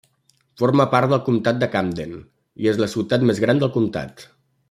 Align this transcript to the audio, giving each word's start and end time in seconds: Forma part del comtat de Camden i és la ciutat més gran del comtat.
Forma 0.61 0.85
part 0.93 1.11
del 1.11 1.19
comtat 1.27 1.59
de 1.63 1.69
Camden 1.75 2.17
i 2.65 2.71
és 2.73 2.81
la 2.85 2.89
ciutat 2.95 3.27
més 3.33 3.43
gran 3.45 3.63
del 3.65 3.73
comtat. 3.79 4.27